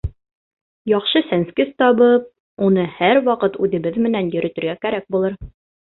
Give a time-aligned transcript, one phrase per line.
[0.91, 2.25] —Яҡшы сәнскес табып,
[2.69, 5.37] уны һәр ваҡыт үҙебеҙ менән йөрөтөргә кәрәк булыр.